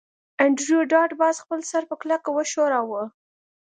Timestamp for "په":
1.89-1.95